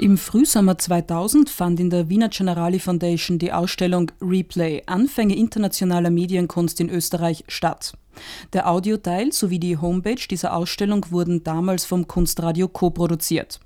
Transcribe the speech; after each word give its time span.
Im 0.00 0.16
Frühsommer 0.16 0.78
2000 0.78 1.50
fand 1.50 1.80
in 1.80 1.90
der 1.90 2.08
Wiener 2.08 2.28
Generali 2.28 2.78
Foundation 2.78 3.40
die 3.40 3.52
Ausstellung 3.52 4.12
Replay 4.22 4.84
Anfänge 4.86 5.34
internationaler 5.34 6.10
Medienkunst 6.10 6.80
in 6.80 6.88
Österreich 6.88 7.42
statt. 7.48 7.94
Der 8.52 8.70
Audioteil 8.70 9.32
sowie 9.32 9.58
die 9.58 9.76
Homepage 9.76 10.24
dieser 10.30 10.54
Ausstellung 10.54 11.06
wurden 11.10 11.42
damals 11.42 11.84
vom 11.84 12.06
Kunstradio 12.06 12.68
co-produziert. 12.68 13.58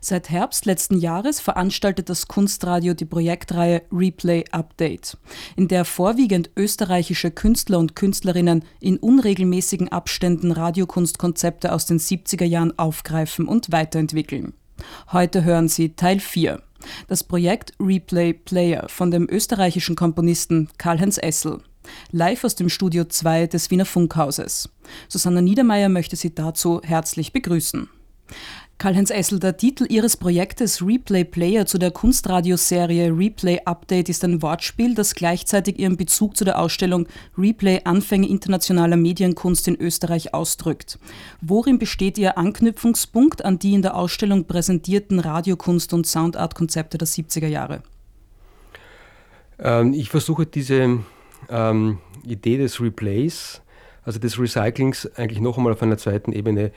Seit 0.00 0.30
Herbst 0.30 0.66
letzten 0.66 0.98
Jahres 0.98 1.38
veranstaltet 1.38 2.08
das 2.08 2.26
Kunstradio 2.26 2.94
die 2.94 3.04
Projektreihe 3.04 3.82
Replay 3.92 4.46
Update, 4.50 5.16
in 5.54 5.68
der 5.68 5.84
vorwiegend 5.84 6.50
österreichische 6.56 7.30
Künstler 7.30 7.78
und 7.78 7.94
Künstlerinnen 7.94 8.64
in 8.80 8.96
unregelmäßigen 8.96 9.90
Abständen 9.90 10.50
Radiokunstkonzepte 10.50 11.72
aus 11.72 11.86
den 11.86 12.00
70er 12.00 12.46
Jahren 12.46 12.76
aufgreifen 12.76 13.46
und 13.46 13.70
weiterentwickeln. 13.70 14.54
Heute 15.12 15.44
hören 15.44 15.68
Sie 15.68 15.94
Teil 15.94 16.20
4. 16.20 16.62
Das 17.08 17.24
Projekt 17.24 17.72
Replay 17.80 18.32
Player 18.32 18.88
von 18.88 19.10
dem 19.10 19.28
österreichischen 19.28 19.96
Komponisten 19.96 20.68
Karl-Heinz 20.78 21.18
Essel. 21.18 21.60
Live 22.10 22.44
aus 22.44 22.54
dem 22.54 22.68
Studio 22.68 23.04
2 23.04 23.46
des 23.46 23.70
Wiener 23.70 23.86
Funkhauses. 23.86 24.68
Susanna 25.08 25.40
Niedermeyer 25.40 25.88
möchte 25.88 26.16
Sie 26.16 26.34
dazu 26.34 26.80
herzlich 26.84 27.32
begrüßen. 27.32 27.88
Karl-Heinz 28.78 29.10
Essel, 29.10 29.40
der 29.40 29.56
Titel 29.56 29.86
Ihres 29.88 30.16
Projektes 30.16 30.86
Replay 30.86 31.24
Player 31.24 31.66
zu 31.66 31.78
der 31.78 31.90
Kunstradioserie 31.90 33.10
Replay 33.10 33.58
Update 33.64 34.08
ist 34.08 34.22
ein 34.22 34.40
Wortspiel, 34.40 34.94
das 34.94 35.16
gleichzeitig 35.16 35.80
Ihren 35.80 35.96
Bezug 35.96 36.36
zu 36.36 36.44
der 36.44 36.60
Ausstellung 36.60 37.08
Replay 37.36 37.80
Anfänge 37.82 38.28
internationaler 38.28 38.96
Medienkunst 38.96 39.66
in 39.66 39.74
Österreich 39.74 40.32
ausdrückt. 40.32 41.00
Worin 41.40 41.80
besteht 41.80 42.18
Ihr 42.18 42.38
Anknüpfungspunkt 42.38 43.44
an 43.44 43.58
die 43.58 43.74
in 43.74 43.82
der 43.82 43.96
Ausstellung 43.96 44.44
präsentierten 44.44 45.18
Radiokunst- 45.18 45.92
und 45.92 46.06
Soundart-Konzepte 46.06 46.98
der 46.98 47.08
70er 47.08 47.48
Jahre? 47.48 47.82
Ähm, 49.58 49.92
ich 49.92 50.08
versuche 50.08 50.46
diese 50.46 51.00
ähm, 51.50 51.98
Idee 52.22 52.58
des 52.58 52.80
Replays, 52.80 53.60
also 54.04 54.20
des 54.20 54.38
Recyclings, 54.38 55.10
eigentlich 55.16 55.40
noch 55.40 55.58
einmal 55.58 55.72
auf 55.72 55.82
einer 55.82 55.98
zweiten 55.98 56.30
Ebene 56.30 56.70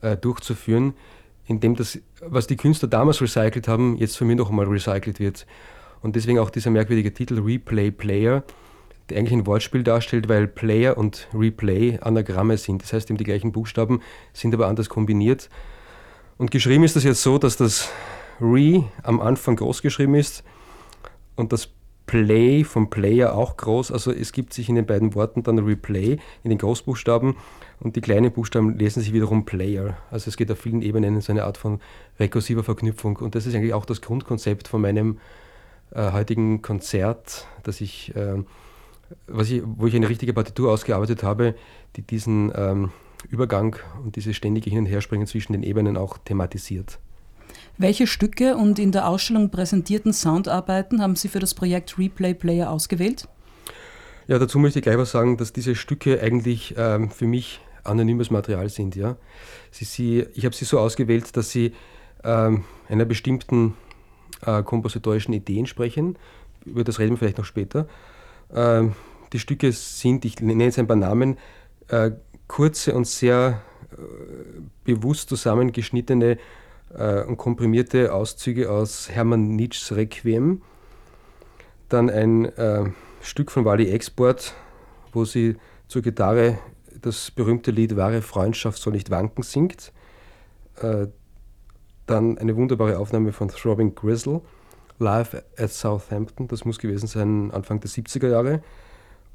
äh, 0.00 0.16
durchzuführen 0.16 0.94
indem 1.52 1.76
das, 1.76 1.98
was 2.20 2.46
die 2.46 2.56
Künstler 2.56 2.88
damals 2.88 3.20
recycelt 3.20 3.68
haben, 3.68 3.96
jetzt 3.96 4.16
für 4.16 4.24
mich 4.24 4.36
noch 4.36 4.50
einmal 4.50 4.66
recycelt 4.66 5.20
wird. 5.20 5.46
Und 6.00 6.16
deswegen 6.16 6.38
auch 6.38 6.50
dieser 6.50 6.70
merkwürdige 6.70 7.14
Titel 7.14 7.40
Replay 7.40 7.90
Player, 7.90 8.42
der 9.08 9.18
eigentlich 9.18 9.32
ein 9.32 9.46
Wortspiel 9.46 9.84
darstellt, 9.84 10.28
weil 10.28 10.48
Player 10.48 10.96
und 10.96 11.28
Replay 11.34 11.98
Anagramme 12.00 12.56
sind. 12.56 12.82
Das 12.82 12.92
heißt, 12.92 13.10
eben 13.10 13.18
die 13.18 13.24
gleichen 13.24 13.52
Buchstaben 13.52 14.00
sind 14.32 14.54
aber 14.54 14.66
anders 14.66 14.88
kombiniert. 14.88 15.48
Und 16.38 16.50
geschrieben 16.50 16.84
ist 16.84 16.96
das 16.96 17.04
jetzt 17.04 17.22
so, 17.22 17.38
dass 17.38 17.56
das 17.56 17.90
Re 18.40 18.84
am 19.02 19.20
Anfang 19.20 19.56
groß 19.56 19.82
geschrieben 19.82 20.14
ist 20.14 20.42
und 21.36 21.52
das 21.52 21.68
Play 22.06 22.64
vom 22.64 22.90
Player 22.90 23.34
auch 23.34 23.56
groß. 23.56 23.92
Also 23.92 24.10
es 24.12 24.32
gibt 24.32 24.52
sich 24.52 24.68
in 24.68 24.74
den 24.74 24.86
beiden 24.86 25.14
Worten 25.14 25.42
dann 25.42 25.58
Replay 25.60 26.18
in 26.42 26.50
den 26.50 26.58
Großbuchstaben 26.58 27.36
und 27.82 27.96
die 27.96 28.00
kleinen 28.00 28.30
Buchstaben 28.30 28.78
lesen 28.78 29.02
sich 29.02 29.12
wiederum 29.12 29.44
Player. 29.44 29.96
Also 30.10 30.28
es 30.28 30.36
geht 30.36 30.50
auf 30.52 30.58
vielen 30.60 30.82
Ebenen 30.82 31.16
in 31.16 31.20
so 31.20 31.32
eine 31.32 31.44
Art 31.44 31.58
von 31.58 31.80
rekursiver 32.20 32.62
Verknüpfung. 32.62 33.16
Und 33.16 33.34
das 33.34 33.44
ist 33.44 33.56
eigentlich 33.56 33.74
auch 33.74 33.84
das 33.84 34.00
Grundkonzept 34.00 34.68
von 34.68 34.80
meinem 34.80 35.18
äh, 35.90 36.12
heutigen 36.12 36.62
Konzert, 36.62 37.48
dass 37.64 37.80
ich, 37.80 38.14
äh, 38.14 38.36
was 39.26 39.50
ich, 39.50 39.62
wo 39.64 39.88
ich 39.88 39.96
eine 39.96 40.08
richtige 40.08 40.32
Partitur 40.32 40.70
ausgearbeitet 40.70 41.24
habe, 41.24 41.56
die 41.96 42.02
diesen 42.02 42.52
ähm, 42.54 42.92
Übergang 43.28 43.76
und 44.04 44.14
dieses 44.14 44.36
ständige 44.36 44.70
Hin- 44.70 44.80
und 44.80 44.86
Herspringen 44.86 45.26
zwischen 45.26 45.52
den 45.52 45.64
Ebenen 45.64 45.96
auch 45.96 46.18
thematisiert. 46.18 47.00
Welche 47.78 48.06
Stücke 48.06 48.56
und 48.56 48.78
in 48.78 48.92
der 48.92 49.08
Ausstellung 49.08 49.50
präsentierten 49.50 50.12
Soundarbeiten 50.12 51.02
haben 51.02 51.16
Sie 51.16 51.28
für 51.28 51.40
das 51.40 51.54
Projekt 51.54 51.98
Replay 51.98 52.34
Player 52.34 52.70
ausgewählt? 52.70 53.28
Ja, 54.28 54.38
dazu 54.38 54.60
möchte 54.60 54.78
ich 54.78 54.84
gleich 54.84 54.98
was 54.98 55.10
sagen, 55.10 55.36
dass 55.36 55.52
diese 55.52 55.74
Stücke 55.74 56.20
eigentlich 56.20 56.74
ähm, 56.78 57.10
für 57.10 57.26
mich 57.26 57.60
anonymes 57.84 58.30
Material 58.30 58.68
sind. 58.68 58.96
Ja? 58.96 59.16
Sie, 59.70 59.84
sie, 59.84 60.26
ich 60.34 60.44
habe 60.44 60.54
sie 60.54 60.64
so 60.64 60.78
ausgewählt, 60.78 61.36
dass 61.36 61.50
sie 61.50 61.72
ähm, 62.24 62.64
einer 62.88 63.04
bestimmten 63.04 63.74
äh, 64.44 64.62
kompositorischen 64.62 65.34
Idee 65.34 65.58
entsprechen. 65.58 66.16
Über 66.64 66.84
das 66.84 66.98
reden 66.98 67.12
wir 67.12 67.18
vielleicht 67.18 67.38
noch 67.38 67.44
später. 67.44 67.86
Ähm, 68.54 68.94
die 69.32 69.38
Stücke 69.38 69.72
sind, 69.72 70.24
ich 70.24 70.40
nenne 70.40 70.64
jetzt 70.64 70.78
ein 70.78 70.86
paar 70.86 70.96
Namen, 70.96 71.38
äh, 71.88 72.12
kurze 72.48 72.94
und 72.94 73.06
sehr 73.06 73.62
äh, 73.92 73.96
bewusst 74.84 75.28
zusammengeschnittene 75.28 76.38
äh, 76.94 77.22
und 77.22 77.36
komprimierte 77.36 78.12
Auszüge 78.12 78.70
aus 78.70 79.08
Hermann 79.10 79.56
Nietzsches 79.56 79.96
Requiem. 79.96 80.62
Dann 81.88 82.10
ein 82.10 82.44
äh, 82.56 82.90
Stück 83.22 83.50
von 83.50 83.64
Wally 83.64 83.90
Export, 83.90 84.54
wo 85.12 85.24
sie 85.24 85.56
zur 85.88 86.02
Gitarre 86.02 86.58
das 87.02 87.30
berühmte 87.30 87.70
Lied 87.70 87.96
Wahre 87.96 88.22
Freundschaft 88.22 88.80
soll 88.80 88.94
nicht 88.94 89.10
wanken 89.10 89.42
singt. 89.42 89.92
Äh, 90.80 91.08
dann 92.06 92.38
eine 92.38 92.56
wunderbare 92.56 92.98
Aufnahme 92.98 93.32
von 93.32 93.48
Throbbing 93.48 93.94
Grizzle, 93.94 94.40
live 94.98 95.42
at 95.56 95.70
Southampton, 95.70 96.48
das 96.48 96.64
muss 96.64 96.78
gewesen 96.78 97.06
sein 97.06 97.50
Anfang 97.50 97.80
der 97.80 97.90
70er 97.90 98.28
Jahre. 98.28 98.62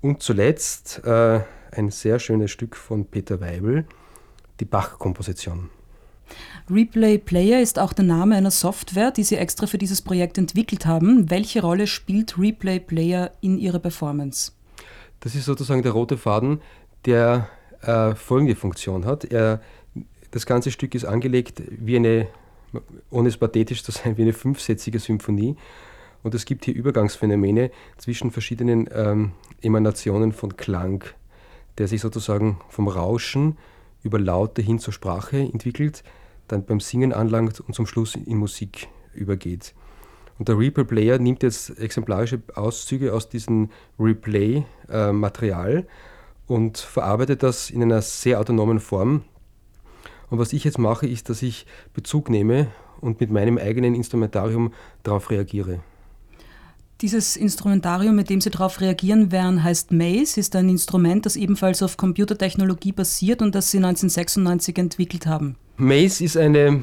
Und 0.01 0.21
zuletzt 0.21 1.03
äh, 1.05 1.41
ein 1.71 1.91
sehr 1.91 2.19
schönes 2.19 2.51
Stück 2.51 2.75
von 2.75 3.05
Peter 3.05 3.41
Weibel, 3.41 3.85
die 4.59 4.65
Bach-Komposition. 4.65 5.69
Replay 6.69 7.17
Player 7.17 7.61
ist 7.61 7.79
auch 7.79 7.93
der 7.93 8.05
Name 8.05 8.35
einer 8.35 8.51
Software, 8.51 9.11
die 9.11 9.23
Sie 9.23 9.37
extra 9.37 9.65
für 9.65 9.77
dieses 9.77 10.01
Projekt 10.01 10.37
entwickelt 10.37 10.85
haben. 10.85 11.29
Welche 11.29 11.61
Rolle 11.61 11.87
spielt 11.87 12.37
Replay 12.37 12.79
Player 12.79 13.31
in 13.39 13.57
Ihrer 13.57 13.79
Performance? 13.79 14.51
Das 15.21 15.35
ist 15.35 15.45
sozusagen 15.45 15.83
der 15.83 15.93
rote 15.93 16.17
Faden, 16.17 16.61
der 17.05 17.47
äh, 17.81 18.15
folgende 18.15 18.55
Funktion 18.55 19.05
hat. 19.05 19.25
Er, 19.25 19.61
das 20.31 20.45
ganze 20.45 20.71
Stück 20.71 20.95
ist 20.95 21.05
angelegt 21.05 21.61
wie 21.69 21.95
eine, 21.95 22.27
ohne 23.09 23.29
es 23.29 23.37
pathetisch 23.37 23.83
zu 23.83 23.91
sein, 23.91 24.17
wie 24.17 24.23
eine 24.23 24.33
fünfsätzige 24.33 24.99
Symphonie. 24.99 25.55
Und 26.23 26.35
es 26.35 26.45
gibt 26.45 26.65
hier 26.65 26.75
Übergangsphänomene 26.75 27.71
zwischen 27.97 28.31
verschiedenen 28.31 28.89
ähm, 28.93 29.31
Emanationen 29.61 30.33
von 30.33 30.57
Klang, 30.57 31.03
der 31.77 31.87
sich 31.87 32.01
sozusagen 32.01 32.59
vom 32.69 32.87
Rauschen 32.87 33.57
über 34.03 34.19
Laute 34.19 34.61
hin 34.61 34.79
zur 34.79 34.93
Sprache 34.93 35.37
entwickelt, 35.37 36.03
dann 36.47 36.65
beim 36.65 36.79
Singen 36.79 37.13
anlangt 37.13 37.59
und 37.59 37.73
zum 37.73 37.85
Schluss 37.85 38.15
in 38.15 38.37
Musik 38.37 38.87
übergeht. 39.13 39.73
Und 40.39 40.47
der 40.49 40.57
Replay 40.57 40.83
Player 40.83 41.17
nimmt 41.17 41.43
jetzt 41.43 41.77
exemplarische 41.79 42.41
Auszüge 42.53 43.13
aus 43.13 43.29
diesem 43.29 43.69
Replay-Material 43.99 45.77
äh, 45.77 45.85
und 46.47 46.77
verarbeitet 46.77 47.43
das 47.43 47.69
in 47.69 47.83
einer 47.83 48.01
sehr 48.01 48.39
autonomen 48.39 48.79
Form. 48.79 49.23
Und 50.29 50.39
was 50.39 50.53
ich 50.53 50.63
jetzt 50.63 50.79
mache, 50.79 51.07
ist, 51.07 51.29
dass 51.29 51.41
ich 51.41 51.65
Bezug 51.93 52.29
nehme 52.29 52.67
und 52.99 53.19
mit 53.19 53.31
meinem 53.31 53.57
eigenen 53.57 53.95
Instrumentarium 53.95 54.73
darauf 55.03 55.29
reagiere. 55.29 55.79
Dieses 57.01 57.35
Instrumentarium, 57.35 58.15
mit 58.15 58.29
dem 58.29 58.41
Sie 58.41 58.49
darauf 58.49 58.81
reagieren 58.81 59.31
werden, 59.31 59.63
heißt 59.63 59.91
Maze, 59.91 60.39
ist 60.39 60.55
ein 60.55 60.67
Instrument, 60.67 61.27
das 61.27 61.35
ebenfalls 61.35 61.83
auf 61.83 61.95
Computertechnologie 61.95 62.91
basiert 62.91 63.43
und 63.43 63.53
das 63.53 63.69
Sie 63.69 63.77
1996 63.77 64.77
entwickelt 64.79 65.27
haben. 65.27 65.57
Maze 65.77 66.23
ist 66.23 66.37
eine, 66.37 66.81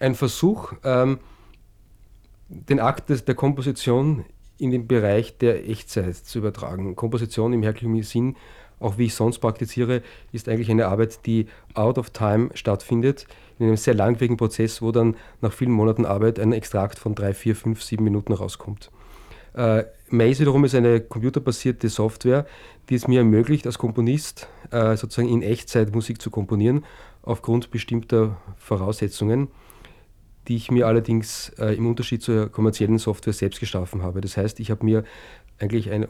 ein 0.00 0.14
Versuch, 0.14 0.72
ähm, 0.82 1.18
den 2.48 2.80
Akt 2.80 3.10
des, 3.10 3.26
der 3.26 3.34
Komposition 3.34 4.24
in 4.56 4.70
den 4.70 4.86
Bereich 4.86 5.36
der 5.36 5.68
Echtzeit 5.68 6.16
zu 6.16 6.38
übertragen. 6.38 6.96
Komposition 6.96 7.52
im 7.52 7.62
herkömmlichen 7.62 8.08
Sinn 8.08 8.36
auch 8.84 8.98
wie 8.98 9.06
ich 9.06 9.14
sonst 9.14 9.38
praktiziere, 9.38 10.02
ist 10.32 10.48
eigentlich 10.48 10.70
eine 10.70 10.86
Arbeit, 10.86 11.26
die 11.26 11.46
out 11.74 11.98
of 11.98 12.10
time 12.10 12.50
stattfindet, 12.54 13.26
in 13.58 13.66
einem 13.66 13.76
sehr 13.76 13.94
langwierigen 13.94 14.36
Prozess, 14.36 14.82
wo 14.82 14.92
dann 14.92 15.16
nach 15.40 15.52
vielen 15.52 15.70
Monaten 15.70 16.04
Arbeit 16.04 16.38
ein 16.38 16.52
Extrakt 16.52 16.98
von 16.98 17.14
drei, 17.14 17.34
vier, 17.34 17.56
fünf, 17.56 17.82
sieben 17.82 18.04
Minuten 18.04 18.32
rauskommt. 18.32 18.90
Äh, 19.54 19.84
Maze 20.10 20.40
wiederum 20.40 20.64
ist 20.64 20.74
eine 20.74 21.00
computerbasierte 21.00 21.88
Software, 21.88 22.46
die 22.88 22.96
es 22.96 23.08
mir 23.08 23.20
ermöglicht, 23.20 23.66
als 23.66 23.78
Komponist 23.78 24.48
äh, 24.70 24.96
sozusagen 24.96 25.28
in 25.28 25.42
Echtzeit 25.42 25.94
Musik 25.94 26.20
zu 26.20 26.30
komponieren, 26.30 26.84
aufgrund 27.22 27.70
bestimmter 27.70 28.36
Voraussetzungen, 28.58 29.48
die 30.48 30.56
ich 30.56 30.70
mir 30.70 30.86
allerdings 30.86 31.50
äh, 31.58 31.74
im 31.74 31.86
Unterschied 31.86 32.22
zur 32.22 32.50
kommerziellen 32.50 32.98
Software 32.98 33.32
selbst 33.32 33.60
geschaffen 33.60 34.02
habe. 34.02 34.20
Das 34.20 34.36
heißt, 34.36 34.60
ich 34.60 34.70
habe 34.70 34.84
mir 34.84 35.04
eigentlich 35.58 35.90
ein 35.90 36.06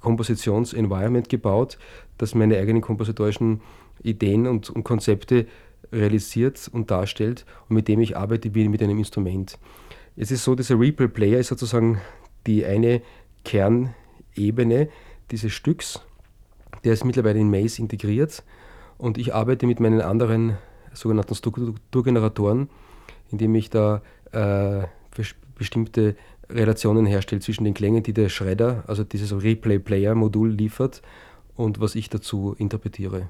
Kompositions-Environment 0.00 1.28
gebaut, 1.28 1.78
das 2.18 2.34
meine 2.34 2.58
eigenen 2.58 2.82
kompositorischen 2.82 3.60
Ideen 4.02 4.46
und, 4.46 4.70
und, 4.70 4.84
Konzepte 4.84 5.46
realisiert 5.92 6.68
und 6.72 6.90
darstellt 6.90 7.44
und 7.68 7.76
mit 7.76 7.88
dem 7.88 8.00
ich 8.00 8.16
arbeite 8.16 8.54
wie 8.54 8.68
mit 8.68 8.82
einem 8.82 8.98
Instrument. 8.98 9.58
Es 10.16 10.30
ist 10.30 10.44
so, 10.44 10.54
dieser 10.54 10.78
Reaper 10.78 11.08
Player 11.08 11.40
ist 11.40 11.48
sozusagen 11.48 12.00
die 12.46 12.64
eine 12.64 13.02
Kernebene 13.44 14.88
dieses 15.30 15.52
Stücks. 15.52 16.00
Der 16.84 16.92
ist 16.92 17.04
mittlerweile 17.04 17.38
in 17.38 17.50
Maze 17.50 17.80
integriert 17.80 18.44
und 18.98 19.18
ich 19.18 19.34
arbeite 19.34 19.66
mit 19.66 19.80
meinen 19.80 20.00
anderen 20.00 20.58
sogenannten 20.92 21.34
Strukturgeneratoren, 21.34 22.68
indem 23.30 23.54
ich 23.54 23.70
da 23.70 24.02
äh, 24.32 24.86
bestimmte 25.56 26.16
Relationen 26.48 27.06
herstellt 27.06 27.42
zwischen 27.42 27.64
den 27.64 27.74
Klängen, 27.74 28.02
die 28.02 28.12
der 28.12 28.28
Shredder, 28.28 28.84
also 28.86 29.04
dieses 29.04 29.32
Replay-Player-Modul 29.42 30.50
liefert, 30.50 31.02
und 31.56 31.80
was 31.80 31.94
ich 31.94 32.08
dazu 32.08 32.54
interpretiere. 32.58 33.28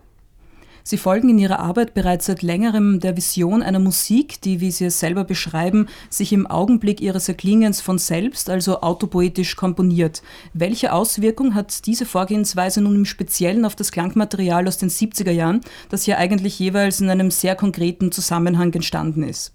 Sie 0.86 0.98
folgen 0.98 1.30
in 1.30 1.38
Ihrer 1.38 1.60
Arbeit 1.60 1.94
bereits 1.94 2.26
seit 2.26 2.42
längerem 2.42 3.00
der 3.00 3.16
Vision 3.16 3.62
einer 3.62 3.78
Musik, 3.78 4.42
die, 4.42 4.60
wie 4.60 4.70
Sie 4.70 4.84
es 4.84 5.00
selber 5.00 5.24
beschreiben, 5.24 5.88
sich 6.10 6.30
im 6.30 6.46
Augenblick 6.46 7.00
ihres 7.00 7.26
Erklingens 7.26 7.80
von 7.80 7.96
selbst, 7.96 8.50
also 8.50 8.82
autopoetisch 8.82 9.56
komponiert. 9.56 10.22
Welche 10.52 10.92
Auswirkung 10.92 11.54
hat 11.54 11.86
diese 11.86 12.04
Vorgehensweise 12.04 12.82
nun 12.82 12.96
im 12.96 13.04
Speziellen 13.06 13.64
auf 13.64 13.76
das 13.76 13.92
Klangmaterial 13.92 14.68
aus 14.68 14.76
den 14.76 14.90
70er 14.90 15.30
Jahren, 15.30 15.62
das 15.88 16.04
ja 16.04 16.18
eigentlich 16.18 16.58
jeweils 16.58 17.00
in 17.00 17.08
einem 17.08 17.30
sehr 17.30 17.56
konkreten 17.56 18.12
Zusammenhang 18.12 18.70
entstanden 18.74 19.22
ist? 19.22 19.54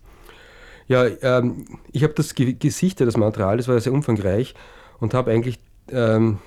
Ja, 0.90 1.06
ähm, 1.06 1.66
ich 1.92 2.04
habe 2.04 2.14
das 2.16 2.34
gesichtet, 2.34 3.08
das 3.08 3.16
Material, 3.16 3.58
das 3.58 3.68
war 3.68 3.80
sehr 3.80 3.94
umfangreich 3.94 4.56
und 5.00 5.14
habe 5.14 5.32
eigentlich 5.32 5.60
ähm, 5.92 6.40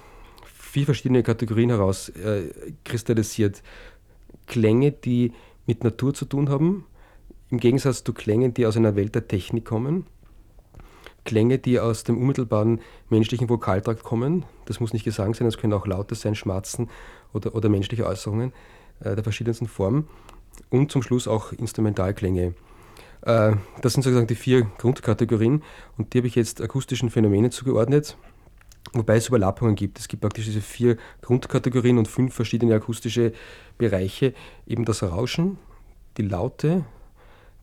vier 0.45 0.85
verschiedene 0.85 1.23
Kategorien 1.23 1.71
herauskristallisiert. 1.71 3.59
Äh, 3.59 3.63
Klänge, 4.47 4.91
die 4.91 5.33
mit 5.67 5.85
Natur 5.85 6.13
zu 6.13 6.25
tun 6.25 6.51
haben, 6.51 6.85
im 7.51 7.61
Gegensatz 7.61 8.03
zu 8.03 8.13
Klängen, 8.13 8.53
die 8.53 8.67
aus 8.67 8.77
einer 8.77 8.97
Welt 8.97 9.15
der 9.15 9.29
Technik 9.29 9.65
kommen. 9.65 10.07
Klänge, 11.25 11.59
die 11.59 11.79
aus 11.79 12.03
dem 12.03 12.19
unmittelbaren 12.19 12.81
menschlichen 13.11 13.49
Vokaltrakt 13.49 14.03
kommen. 14.03 14.45
Das 14.65 14.81
muss 14.81 14.93
nicht 14.93 15.05
Gesang 15.05 15.35
sein, 15.35 15.47
das 15.47 15.57
können 15.57 15.73
auch 15.73 15.87
Laute 15.87 16.17
sein, 16.17 16.35
Schmatzen 16.35 16.91
oder, 17.33 17.55
oder 17.55 17.69
menschliche 17.69 18.07
Äußerungen 18.07 18.53
äh, 18.99 19.15
der 19.15 19.23
verschiedensten 19.23 19.69
Formen. 19.69 20.09
Und 20.69 20.91
zum 20.91 21.03
Schluss 21.03 21.29
auch 21.29 21.53
Instrumentalklänge. 21.53 22.55
Äh, 23.23 23.57
das 23.81 23.93
sind 23.95 24.03
sozusagen 24.03 24.27
die 24.27 24.35
vier 24.35 24.63
Grundkategorien 24.79 25.63
und 25.97 26.13
die 26.13 26.19
habe 26.19 26.27
ich 26.27 26.35
jetzt 26.35 26.61
akustischen 26.61 27.11
Phänomenen 27.11 27.51
zugeordnet. 27.51 28.17
Wobei 28.93 29.17
es 29.17 29.29
Überlappungen 29.29 29.75
gibt. 29.75 29.99
Es 29.99 30.09
gibt 30.09 30.21
praktisch 30.21 30.45
diese 30.45 30.61
vier 30.61 30.97
Grundkategorien 31.23 31.99
und 31.99 32.09
fünf 32.09 32.35
verschiedene 32.35 32.75
akustische 32.75 33.33
Bereiche. 33.79 34.35
Eben 34.67 34.85
das 34.85 35.03
Rauschen, 35.03 35.59
die 36.17 36.23
Laute, 36.23 36.85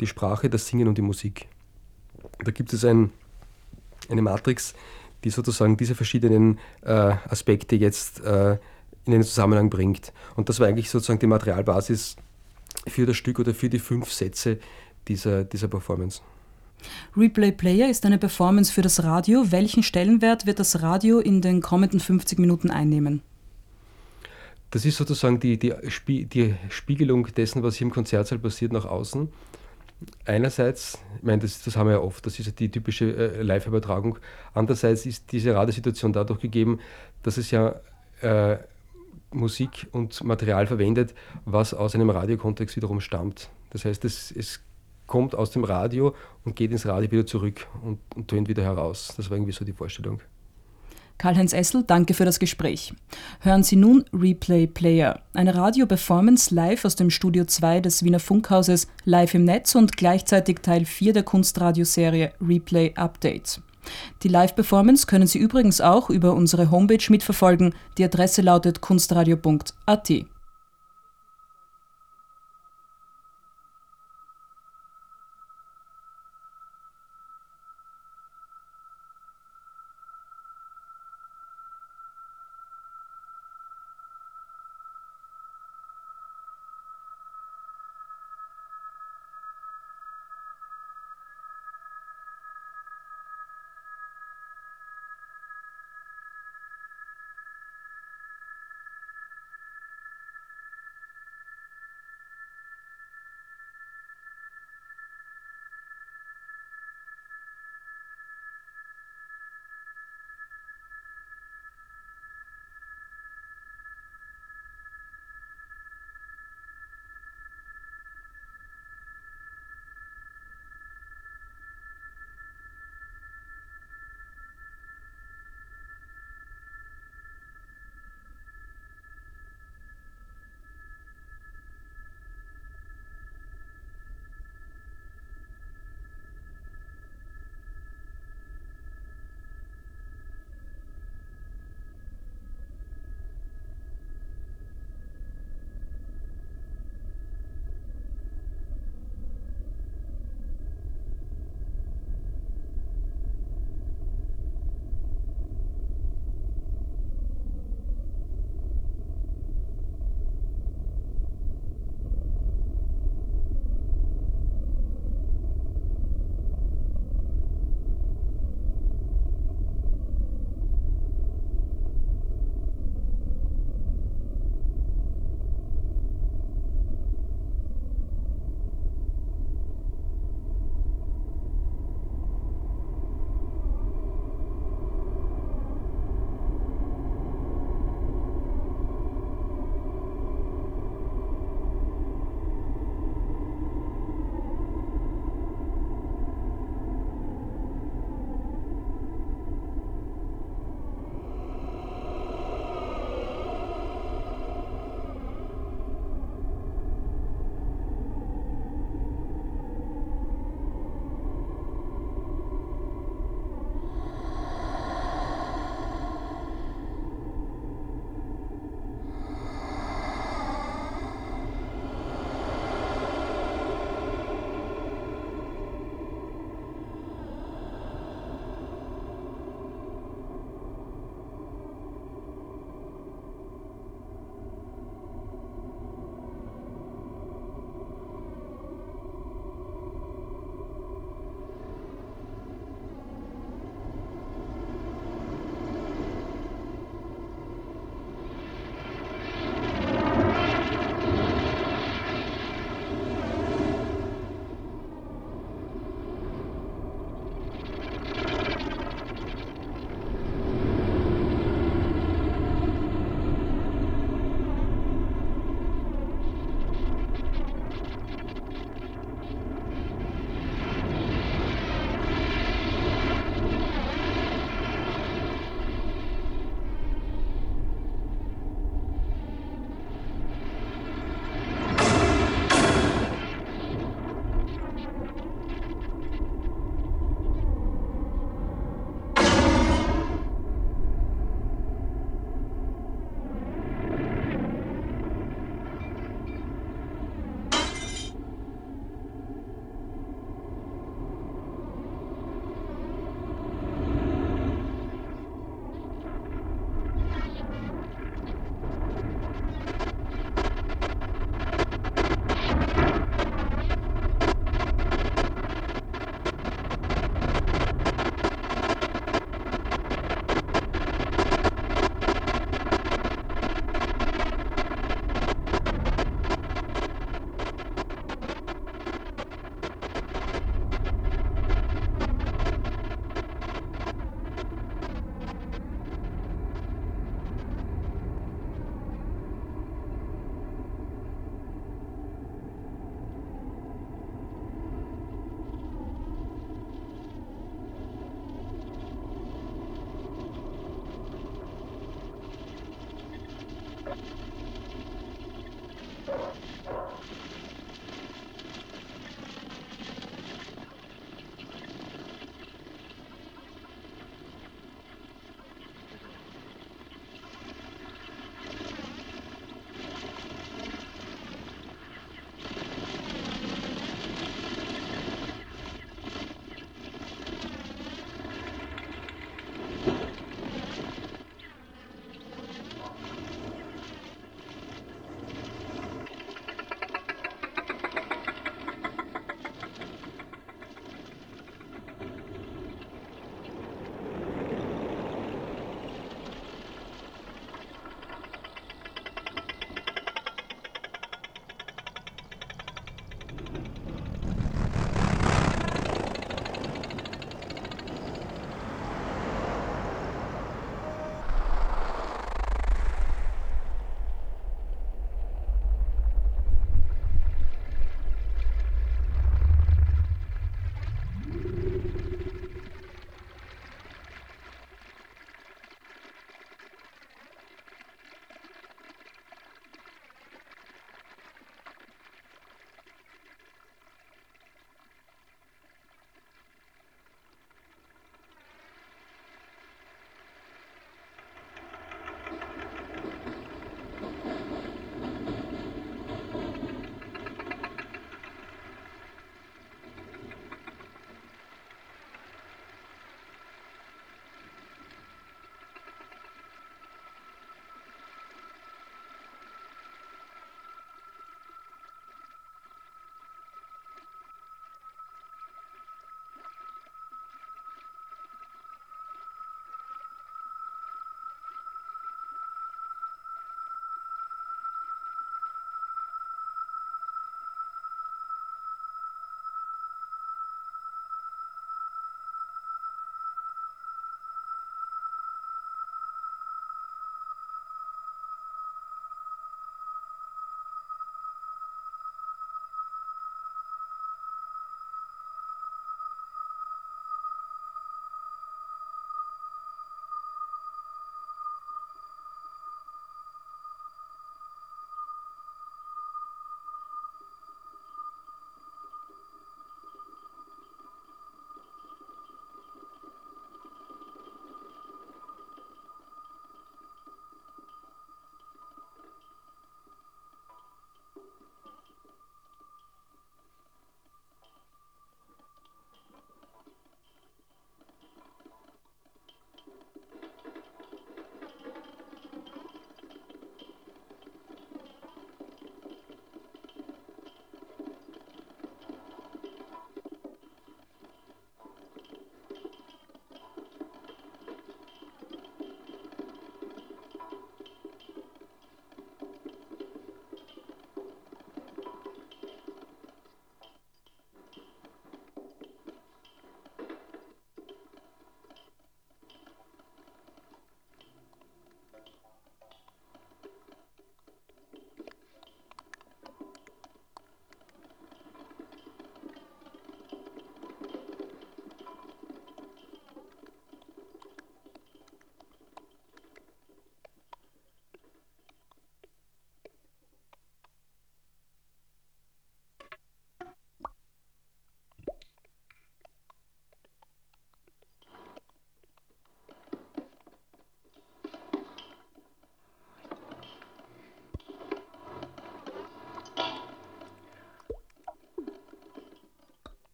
die 0.00 0.06
Sprache, 0.06 0.50
das 0.50 0.66
Singen 0.66 0.88
und 0.88 0.98
die 0.98 1.02
Musik. 1.02 1.48
Da 2.44 2.50
gibt 2.50 2.72
es 2.72 2.84
ein, 2.84 3.10
eine 4.08 4.22
Matrix, 4.22 4.74
die 5.24 5.30
sozusagen 5.30 5.76
diese 5.76 5.94
verschiedenen 5.94 6.58
äh, 6.82 6.92
Aspekte 6.92 7.76
jetzt 7.76 8.20
äh, 8.20 8.58
in 9.06 9.12
den 9.12 9.22
Zusammenhang 9.22 9.70
bringt. 9.70 10.12
Und 10.36 10.48
das 10.48 10.60
war 10.60 10.68
eigentlich 10.68 10.90
sozusagen 10.90 11.18
die 11.18 11.26
Materialbasis 11.26 12.16
für 12.86 13.06
das 13.06 13.16
Stück 13.16 13.38
oder 13.38 13.54
für 13.54 13.68
die 13.68 13.78
fünf 13.78 14.12
Sätze 14.12 14.58
dieser, 15.08 15.44
dieser 15.44 15.68
Performance. 15.68 16.20
Replay 17.16 17.52
Player 17.52 17.88
ist 17.88 18.04
eine 18.04 18.18
Performance 18.18 18.72
für 18.72 18.82
das 18.82 19.02
Radio. 19.02 19.50
Welchen 19.50 19.82
Stellenwert 19.82 20.46
wird 20.46 20.58
das 20.58 20.82
Radio 20.82 21.18
in 21.18 21.40
den 21.40 21.60
kommenden 21.60 22.00
50 22.00 22.38
Minuten 22.38 22.70
einnehmen? 22.70 23.22
Das 24.70 24.84
ist 24.84 24.96
sozusagen 24.96 25.40
die, 25.40 25.58
die, 25.58 25.72
die 26.26 26.54
Spiegelung 26.68 27.26
dessen, 27.34 27.62
was 27.62 27.76
hier 27.76 27.86
im 27.86 27.92
Konzertsaal 27.92 28.38
passiert, 28.38 28.72
nach 28.72 28.84
außen. 28.84 29.28
Einerseits, 30.26 30.98
ich 31.16 31.22
meine, 31.22 31.40
das, 31.40 31.62
das 31.62 31.76
haben 31.76 31.86
wir 31.86 31.94
ja 31.94 32.00
oft, 32.00 32.26
das 32.26 32.38
ist 32.38 32.58
die 32.60 32.70
typische 32.70 33.16
äh, 33.16 33.42
Live-Übertragung. 33.42 34.18
Andererseits 34.52 35.06
ist 35.06 35.32
diese 35.32 35.54
Radiosituation 35.54 36.12
dadurch 36.12 36.40
gegeben, 36.40 36.80
dass 37.22 37.38
es 37.38 37.50
ja 37.50 37.76
äh, 38.20 38.58
Musik 39.32 39.86
und 39.92 40.22
Material 40.24 40.66
verwendet, 40.66 41.14
was 41.44 41.72
aus 41.72 41.94
einem 41.94 42.10
Radiokontext 42.10 42.76
wiederum 42.76 43.00
stammt. 43.00 43.48
Das 43.70 43.84
heißt, 43.84 44.04
es, 44.04 44.30
es 44.30 44.60
kommt 45.06 45.34
aus 45.34 45.50
dem 45.50 45.64
Radio 45.64 46.14
und 46.44 46.56
geht 46.56 46.72
ins 46.72 46.86
Radio 46.86 47.10
wieder 47.10 47.26
zurück 47.26 47.66
und, 47.82 47.98
und 48.14 48.28
tönt 48.28 48.48
wieder 48.48 48.62
heraus. 48.62 49.14
Das 49.16 49.30
war 49.30 49.36
irgendwie 49.36 49.52
so 49.52 49.64
die 49.64 49.72
Vorstellung. 49.72 50.20
Karl-Heinz 51.18 51.54
Essel, 51.54 51.82
danke 51.82 52.12
für 52.12 52.26
das 52.26 52.38
Gespräch. 52.38 52.92
Hören 53.40 53.62
Sie 53.62 53.76
nun 53.76 54.04
Replay 54.12 54.66
Player, 54.66 55.22
eine 55.32 55.54
Radio-Performance 55.54 56.54
live 56.54 56.84
aus 56.84 56.94
dem 56.94 57.08
Studio 57.08 57.46
2 57.46 57.80
des 57.80 58.04
Wiener 58.04 58.20
Funkhauses, 58.20 58.86
live 59.04 59.32
im 59.32 59.44
Netz 59.44 59.74
und 59.74 59.96
gleichzeitig 59.96 60.58
Teil 60.60 60.84
4 60.84 61.14
der 61.14 61.22
Kunstradioserie 61.22 62.32
Replay 62.46 62.92
Update. 62.96 63.62
Die 64.22 64.28
Live-Performance 64.28 65.06
können 65.06 65.26
Sie 65.26 65.38
übrigens 65.38 65.80
auch 65.80 66.10
über 66.10 66.34
unsere 66.34 66.70
Homepage 66.70 67.04
mitverfolgen. 67.08 67.74
Die 67.98 68.04
Adresse 68.04 68.42
lautet 68.42 68.80
kunstradio.at. 68.80 70.12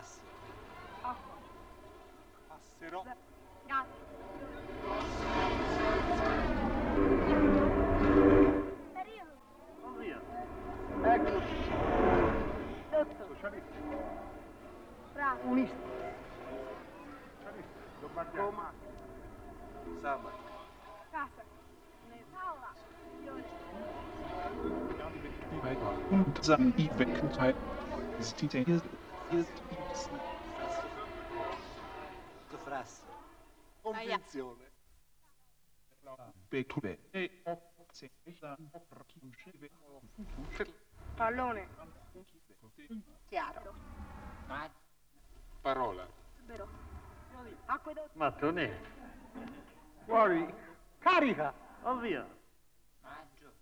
Frassi. 0.00 0.20
Passero. 2.48 3.04
Ecco. 11.02 11.42
Socialisti. 13.28 13.78
Unisti. 15.44 15.76
Socialisti. 17.38 17.78
Lombardiani. 18.00 18.56
Sama. 20.00 20.30
und 26.10 26.48
dann 26.48 26.74
die 26.76 26.90
Weckenheit 26.98 27.54
ist 28.18 28.40
die 28.40 28.48
hier 28.48 28.76
ist 28.76 28.84
Tu 29.30 29.79
azione. 34.30 34.70
Pallone. 41.16 41.68
Chiaro. 43.28 43.74
Parola. 45.60 46.06
Mattone. 48.12 48.80
Fuori. 50.04 50.54
Carica. 50.98 51.52
Ovvio. 51.82 52.38
Maggio. 53.00 53.52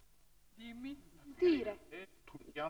Dimmi. 0.55 0.97
Dire. 1.39 1.79
Tu 2.25 2.39
Dire. 2.39 2.69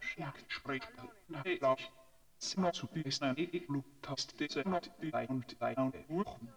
Zu 2.38 2.87
bisschen 2.88 3.37
e 3.37 3.62
Lutast 3.68 4.38
diese 4.38 4.62
not 4.68 4.90
die 5.03 5.12
und 5.29 5.57
und 5.61 5.94
Uhren 6.09 6.53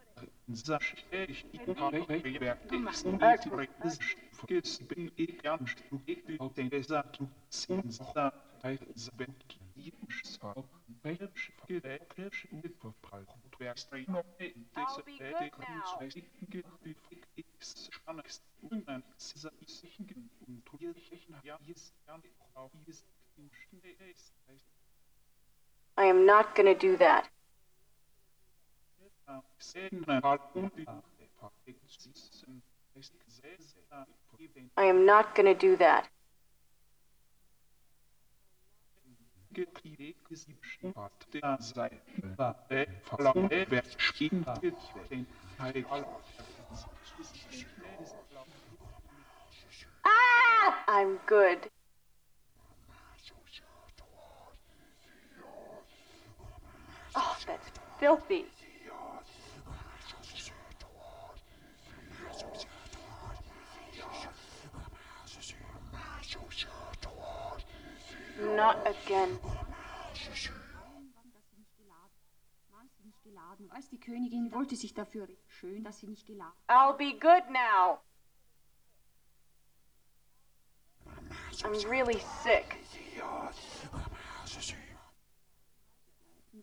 sag 0.48 0.82
ich 1.12 1.46
ich 1.52 1.62
habe 1.68 2.06
gewerkt 2.22 2.72
ist 2.72 3.06
und 3.06 3.22
ist 3.84 4.00
vergiss 4.32 4.80
bin 4.88 5.12
ich 5.16 5.42
ja 5.44 5.58
nicht 5.58 5.84
du 5.90 6.02
ich 6.06 6.40
auf 6.40 6.54
den 6.54 6.70
gesagt 6.70 7.20
du 7.20 7.30
sind 7.50 8.00
da 8.14 8.32
bei 8.62 8.78
zbent 8.96 9.60
jeden 9.76 10.08
Sag 10.24 10.56
welche 11.04 11.30
Gerätisch 11.68 12.48
mit 12.52 12.76
Verbrauch 12.78 13.26
du 13.52 13.60
wärst 13.60 13.92
noch 14.08 14.24
diese 14.40 15.04
die 15.40 15.50
Kunst 15.50 15.98
geht 16.50 16.66
die 16.86 17.46
ist 17.60 17.94
spannend? 17.94 18.42
Und 18.62 18.88
ein 18.88 19.04
ist 19.18 19.80
sich 19.80 20.00
und 20.00 20.66
tu 20.66 20.78
ich 20.80 21.28
ja 21.44 21.58
ist 21.66 21.94
ja 22.08 22.20
auch 22.54 22.72
ist 22.86 23.06
in 23.38 23.50
Stunde 23.52 23.90
ist 24.12 24.34
I 26.02 26.06
am 26.06 26.26
not 26.26 26.56
gonna 26.56 26.74
do 26.74 26.98
that. 26.98 27.28
I 34.78 34.86
am 34.86 35.06
not 35.06 35.36
gonna 35.36 35.54
do 35.54 35.76
that. 35.78 36.08
Ah! 50.04 50.84
I'm 50.88 51.20
good. 51.28 51.70
Oh, 57.16 57.38
that's 57.46 57.68
filthy. 58.00 58.46
Not 68.56 68.88
again. 68.88 69.40
geladen. 73.24 73.70
Weiß, 73.72 73.90
die 73.90 74.00
Königin 74.00 74.52
wollte 74.52 74.76
sich 74.76 74.94
dafür 74.94 75.28
schön, 75.48 75.84
dass 75.84 76.00
sie 76.00 76.08
nicht 76.08 76.26
geladen. 76.26 76.54
I'll 76.68 76.98
be 76.98 77.14
good 77.20 77.50
now. 77.50 78.00
I'm 81.64 81.90
really 81.90 82.20
sick. 82.44 82.78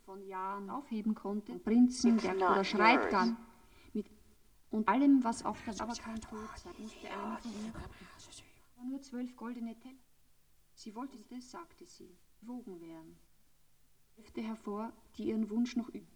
Von 0.04 0.22
Jahren 0.26 0.70
aufheben 0.70 1.14
konnte. 1.14 1.58
Prinzen, 1.58 2.18
der 2.18 2.36
oder 2.36 2.64
schreibt 2.64 3.12
dann 3.12 3.36
mit 3.94 4.06
und 4.70 4.88
allem, 4.88 5.24
was 5.24 5.44
auf 5.44 5.58
der 5.64 5.80
aber 5.80 5.94
kein 5.94 6.20
Tod 6.20 6.48
sei, 6.56 6.70
musste 6.78 7.08
einer 7.10 7.38
von 7.38 7.52
ihnen 7.52 7.72
nur 8.90 9.02
zwölf 9.02 9.34
goldene 9.36 9.78
Teller. 9.80 9.94
Sie 10.74 10.94
wollte 10.94 11.18
das, 11.30 11.50
sagte 11.50 11.84
sie, 11.86 12.16
gewogen 12.40 12.80
werden. 12.80 13.16
Hälfte 14.16 14.40
hervor, 14.42 14.92
die 15.16 15.28
ihren 15.28 15.50
Wunsch 15.50 15.76
noch 15.76 15.88
üben. 15.88 16.06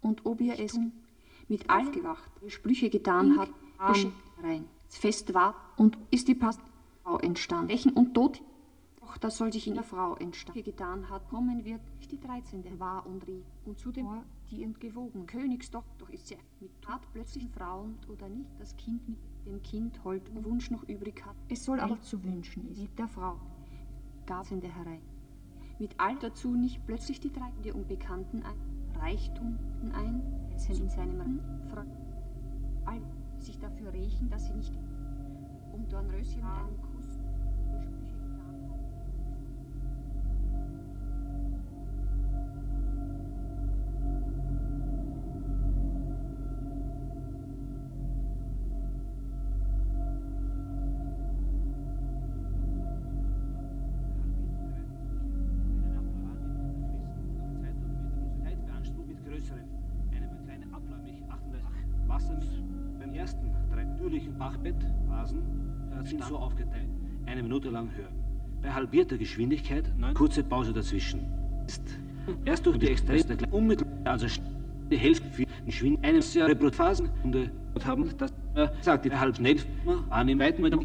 Und 0.00 0.24
ob 0.24 0.40
ihr 0.40 0.58
Essen 0.58 1.04
mit 1.48 1.68
all 1.68 1.90
gewacht, 1.90 2.30
Sprüche 2.46 2.88
getan 2.88 3.38
hat, 3.38 3.50
geschickt 3.88 4.14
rein. 4.42 4.68
Das 4.86 4.96
Fest 4.98 5.34
war 5.34 5.54
und 5.76 5.98
ist 6.10 6.28
die 6.28 6.34
Frau 6.34 7.18
entstanden. 7.18 7.68
Lächeln 7.68 7.94
und 7.94 8.14
Tod 8.14 8.40
das 9.20 9.36
soll 9.36 9.52
sich 9.52 9.66
in 9.66 9.74
der 9.74 9.82
Frau 9.82 10.14
entstanden 10.16 10.64
getan 10.64 11.08
hat, 11.10 11.28
kommen 11.28 11.64
wird 11.64 11.80
die 12.10 12.18
13. 12.18 12.78
war 12.78 13.06
und 13.06 13.26
rief. 13.26 13.44
Und 13.64 13.78
zu 13.78 13.92
dem 13.92 14.06
Ohr, 14.06 14.24
die 14.50 14.62
entgewogen, 14.62 15.26
Königstochter, 15.26 15.90
doch 15.98 16.10
ist 16.10 16.28
sie 16.28 16.36
mit 16.60 16.70
Tat 16.82 17.02
plötzlich 17.12 17.48
Frauen 17.50 17.98
oder 18.08 18.28
nicht 18.28 18.50
das 18.58 18.76
Kind 18.76 19.06
mit 19.08 19.18
dem 19.46 19.62
Kind 19.62 20.04
und 20.04 20.44
Wunsch 20.44 20.70
noch 20.70 20.82
übrig 20.84 21.24
hat. 21.24 21.36
Es 21.48 21.64
soll 21.64 21.80
aber 21.80 22.00
zu 22.00 22.22
wünschen 22.24 22.68
ist. 22.70 22.80
Mit 22.80 22.98
der 22.98 23.08
Frau 23.08 23.38
der 24.60 24.74
Herei. 24.74 25.00
Mit 25.78 25.94
all 25.98 26.16
dazu 26.16 26.54
nicht 26.54 26.84
plötzlich 26.86 27.20
die 27.20 27.32
drei 27.32 27.50
der 27.64 27.74
Unbekannten 27.74 28.42
ein, 28.42 29.00
Reichtum 29.00 29.58
ein, 29.94 30.22
es 30.54 30.66
in 30.80 30.90
seinem 30.90 31.40
Freund. 31.70 31.96
All 32.84 33.00
sich 33.38 33.58
dafür 33.58 33.92
rächen, 33.92 34.28
dass 34.28 34.46
sie 34.46 34.54
nicht 34.54 34.72
um 35.72 35.88
Dornröschen 35.88 36.42
mit 36.42 36.87
Äh, 65.32 66.06
sind 66.06 66.24
so 66.24 66.36
aufgeteilt, 66.36 66.88
eine 67.26 67.42
Minute 67.42 67.70
lang 67.70 67.90
hören. 67.94 68.14
Bei 68.62 68.72
halbierter 68.72 69.16
Geschwindigkeit 69.16 69.84
kurze 70.14 70.42
Pause 70.42 70.72
dazwischen. 70.72 71.20
Ist 71.66 71.82
erst 72.44 72.66
durch 72.66 72.78
die 72.78 72.88
extreme 72.88 73.46
unmittelbar, 73.50 74.12
also 74.12 74.26
die 74.90 74.96
Hälfte 74.96 75.28
für 75.30 75.44
den 75.44 75.72
Schwing 75.72 75.98
einem 76.02 76.22
sehr 76.22 76.46
Reproduktionsphasen 76.46 77.10
und 77.24 77.86
haben 77.86 78.10
das 78.18 78.32
äh, 78.54 78.68
sagt 78.80 79.04
die 79.04 79.12
halb 79.12 79.36
schnell 79.36 79.58
an 80.10 80.38
weiten 80.38 80.62
mit 80.62 80.72
dem 80.72 80.80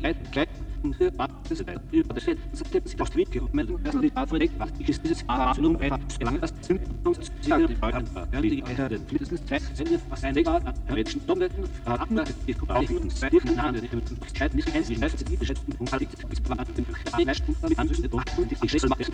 gleich 0.84 1.00
und 1.00 1.02
äh, 1.02 1.12
das 1.50 1.60
ist 1.60 1.66
über 1.92 2.14
das 2.14 2.26
Seite 2.26 2.88
sich 2.88 3.02
aus 3.02 3.16
Wind 3.16 3.32
gekommen 3.32 3.80
das 3.84 3.96
die 4.00 4.12
Art 4.16 4.30
von 4.30 4.40
Deck 4.40 4.52
was 4.58 4.70
ich 4.80 4.90
ist 4.90 5.04
dieses 5.04 5.28
Absolut 5.28 5.80
bei 5.80 5.90
lange 6.22 6.40
das 6.40 6.54
sind 6.62 6.82
und 7.04 7.16
sie 7.16 7.50
sagen 7.50 7.68
die 7.68 7.76
Leute 7.82 8.06
ja 8.32 8.42
die 8.42 8.64
Alter 8.64 8.90
den 8.90 9.06
mindestens 9.10 9.46
zwei 9.46 9.60
sind 9.60 10.00
was 10.10 10.24
ein 10.24 10.34
Deck 10.36 10.48
hat 10.48 10.90
Menschen 10.90 11.26
Domletten 11.26 11.64
hat 11.86 12.10
die 12.48 12.56
auch 12.68 12.90
und 13.02 13.16
zwei 13.16 13.30
die 13.30 13.56
Namen 13.56 13.82
die 13.82 13.96
mit 13.96 14.38
Zeit 14.38 14.54
nicht 14.54 14.76
eins 14.76 14.90
wie 14.90 14.96
das 14.96 15.16
die 15.16 15.38
geschätzten 15.38 15.74
Punkt 15.74 15.92
halt 15.92 16.30
bis 16.30 16.42
plan 16.42 16.66
den 16.78 16.86
nächsten 17.26 17.56
mit 17.68 17.80
anzuschließen 17.80 18.20
und 18.38 18.52
die 18.52 18.56
Geschichte 18.56 18.88
macht 18.88 19.02
es 19.02 19.14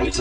Gut, 0.00 0.16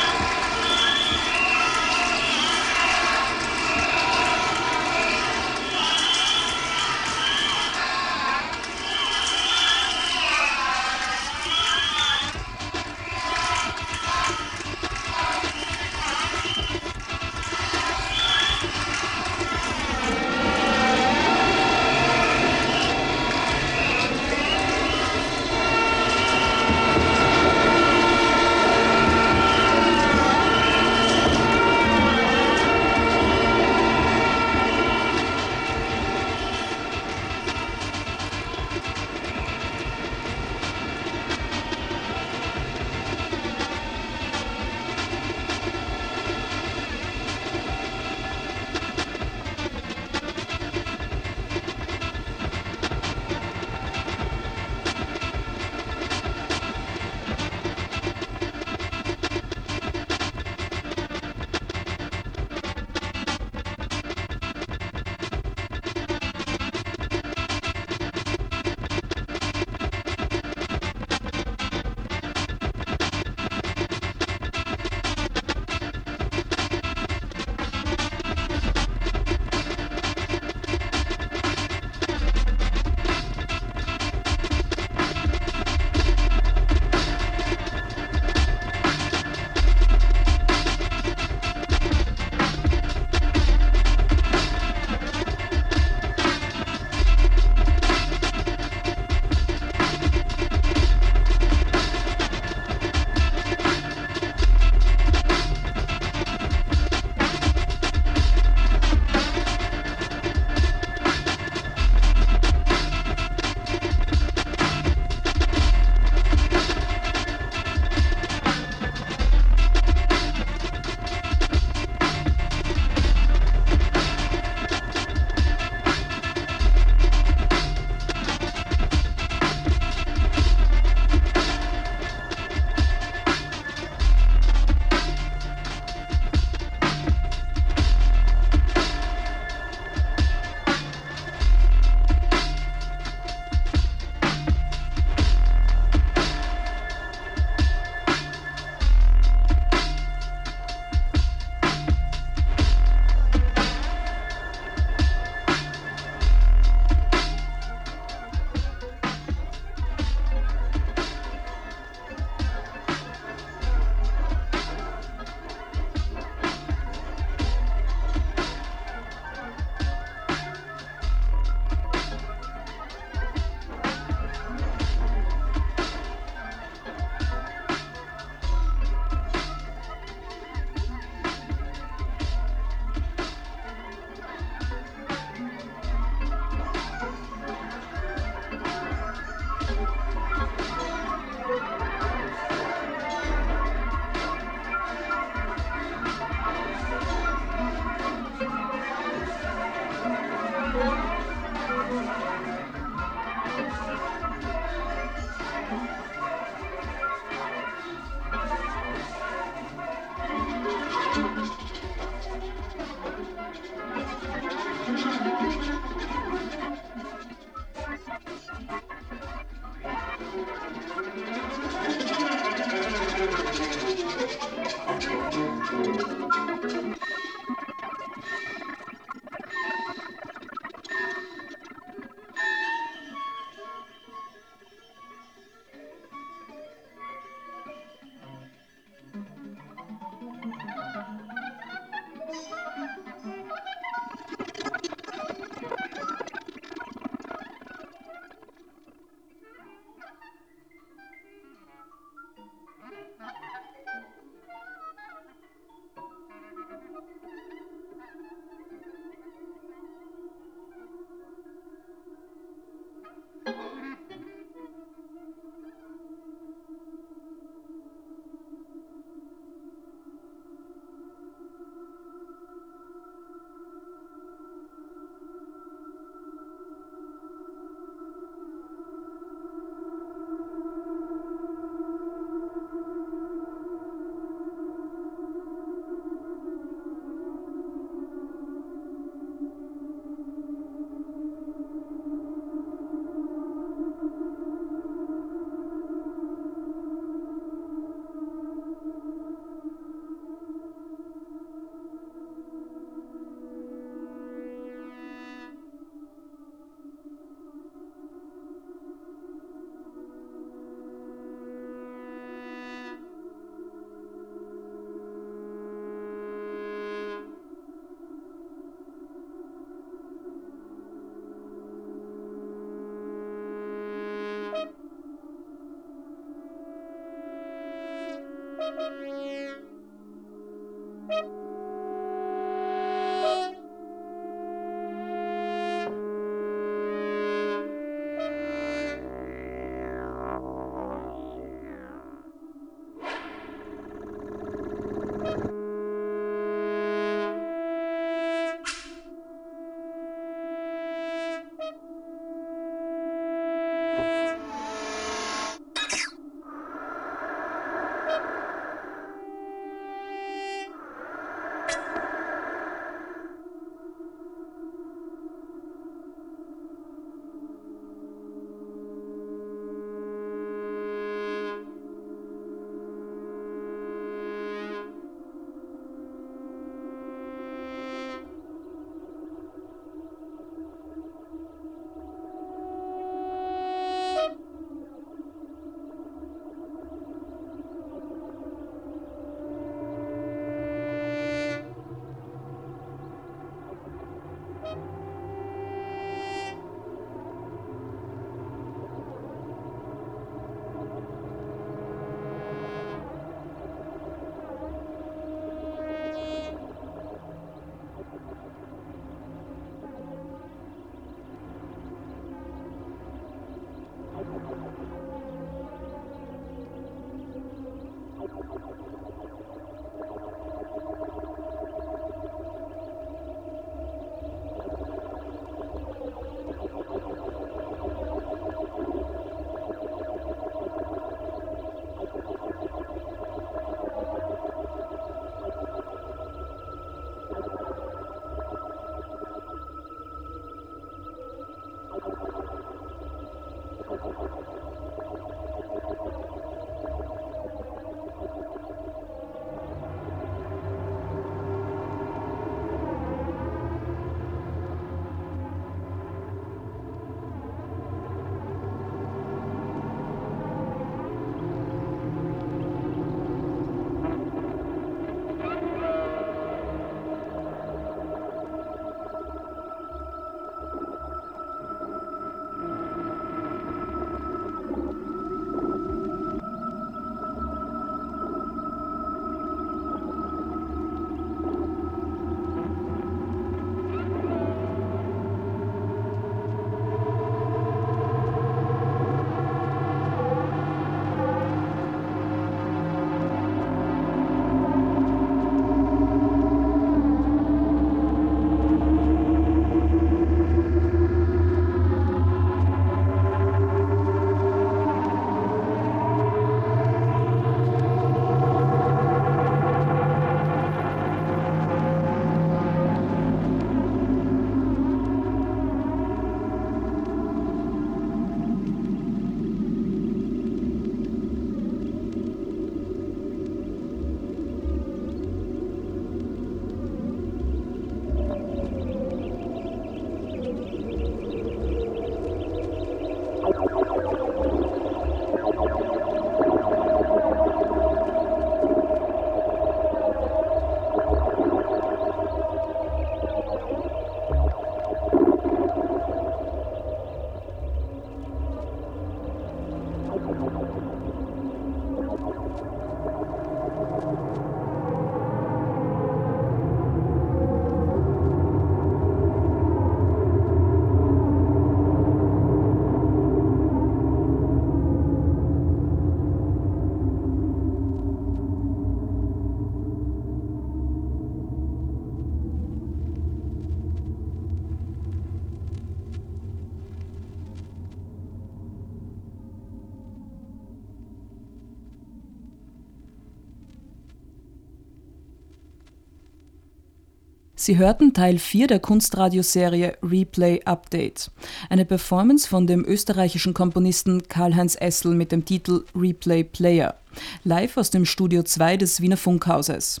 Sie 587.64 587.78
hörten 587.78 588.12
Teil 588.12 588.40
4 588.40 588.66
der 588.66 588.80
Kunstradioserie 588.80 589.96
Replay 590.02 590.60
Update. 590.64 591.30
Eine 591.70 591.84
Performance 591.84 592.48
von 592.48 592.66
dem 592.66 592.84
österreichischen 592.84 593.54
Komponisten 593.54 594.26
Karl-Heinz 594.26 594.76
Essel 594.80 595.14
mit 595.14 595.30
dem 595.30 595.44
Titel 595.44 595.84
Replay 595.94 596.42
Player. 596.42 596.96
Live 597.44 597.76
aus 597.76 597.90
dem 597.90 598.04
Studio 598.04 598.42
2 598.42 598.78
des 598.78 599.00
Wiener 599.00 599.16
Funkhauses. 599.16 600.00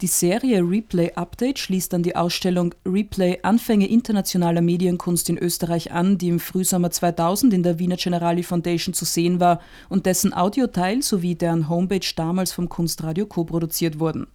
Die 0.00 0.06
Serie 0.06 0.60
Replay 0.62 1.10
Update 1.16 1.58
schließt 1.58 1.92
an 1.92 2.04
die 2.04 2.14
Ausstellung 2.14 2.72
Replay 2.86 3.40
Anfänge 3.42 3.88
internationaler 3.88 4.60
Medienkunst 4.62 5.28
in 5.28 5.38
Österreich 5.38 5.90
an, 5.90 6.18
die 6.18 6.28
im 6.28 6.38
Frühsommer 6.38 6.92
2000 6.92 7.52
in 7.52 7.64
der 7.64 7.80
Wiener 7.80 7.96
Generali 7.96 8.44
Foundation 8.44 8.94
zu 8.94 9.06
sehen 9.06 9.40
war 9.40 9.60
und 9.88 10.06
dessen 10.06 10.32
Audioteil 10.32 11.02
sowie 11.02 11.34
deren 11.34 11.68
Homepage 11.68 12.12
damals 12.14 12.52
vom 12.52 12.68
Kunstradio 12.68 13.26
co-produziert 13.26 13.98
wurden. 13.98 14.28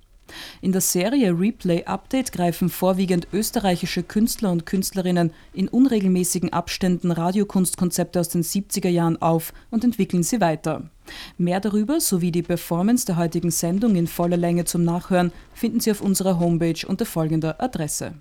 In 0.61 0.71
der 0.71 0.81
Serie 0.81 1.37
Replay 1.37 1.83
Update 1.85 2.31
greifen 2.31 2.69
vorwiegend 2.69 3.27
österreichische 3.33 4.03
Künstler 4.03 4.51
und 4.51 4.65
Künstlerinnen 4.65 5.31
in 5.53 5.67
unregelmäßigen 5.67 6.53
Abständen 6.53 7.11
Radiokunstkonzepte 7.11 8.19
aus 8.19 8.29
den 8.29 8.43
70er 8.43 8.89
Jahren 8.89 9.21
auf 9.21 9.53
und 9.71 9.83
entwickeln 9.83 10.23
sie 10.23 10.41
weiter. 10.41 10.89
Mehr 11.37 11.59
darüber 11.59 11.99
sowie 11.99 12.31
die 12.31 12.43
Performance 12.43 13.05
der 13.05 13.17
heutigen 13.17 13.51
Sendung 13.51 13.95
in 13.95 14.07
voller 14.07 14.37
Länge 14.37 14.65
zum 14.65 14.83
Nachhören 14.83 15.31
finden 15.53 15.79
Sie 15.79 15.91
auf 15.91 16.01
unserer 16.01 16.39
Homepage 16.39 16.85
unter 16.85 17.05
folgender 17.05 17.61
Adresse: 17.61 18.13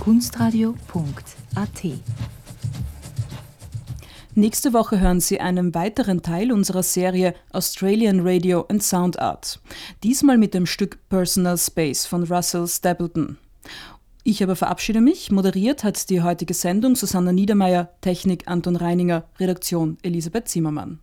kunstradio.at 0.00 1.82
Nächste 4.38 4.74
Woche 4.74 5.00
hören 5.00 5.20
Sie 5.20 5.40
einen 5.40 5.74
weiteren 5.74 6.20
Teil 6.20 6.52
unserer 6.52 6.82
Serie 6.82 7.32
Australian 7.52 8.20
Radio 8.20 8.66
and 8.68 8.82
Sound 8.82 9.18
Art. 9.18 9.60
Diesmal 10.02 10.36
mit 10.36 10.52
dem 10.52 10.66
Stück 10.66 10.98
Personal 11.08 11.56
Space 11.56 12.04
von 12.04 12.22
Russell 12.22 12.68
Stapleton. 12.68 13.38
Ich 14.24 14.42
aber 14.42 14.54
verabschiede 14.54 15.00
mich. 15.00 15.30
Moderiert 15.30 15.84
hat 15.84 16.10
die 16.10 16.20
heutige 16.20 16.52
Sendung 16.52 16.96
Susanna 16.96 17.32
Niedermeyer, 17.32 17.88
Technik 18.02 18.46
Anton 18.46 18.76
Reininger, 18.76 19.24
Redaktion 19.40 19.96
Elisabeth 20.02 20.48
Zimmermann. 20.48 20.98